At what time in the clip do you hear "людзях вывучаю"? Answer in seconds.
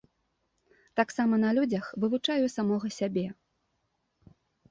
1.57-2.45